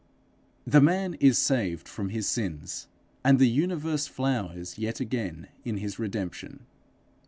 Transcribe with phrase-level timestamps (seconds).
[0.65, 2.87] The man is saved from his sins,
[3.23, 6.65] and the universe flowers yet again in his redemption.